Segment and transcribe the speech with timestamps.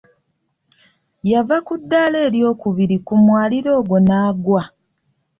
[1.31, 4.63] Yava ku ddaala eryokubiri ku mwaliiro ogwo n'agwa.